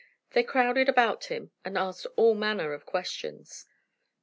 [0.31, 3.67] They crowded about him, and asked all manner of questions.